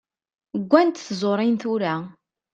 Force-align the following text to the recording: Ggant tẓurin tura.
Ggant 0.69 0.97
tẓurin 1.07 1.55
tura. 1.61 1.95